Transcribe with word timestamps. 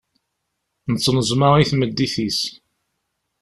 Tettneẓma 0.93 1.49
i 1.61 1.63
tmeddit-is. 1.71 2.39